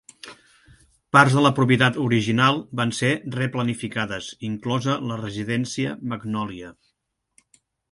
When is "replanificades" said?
3.37-4.31